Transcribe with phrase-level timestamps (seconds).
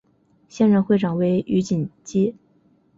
[0.49, 2.35] 现任会长为余锦基。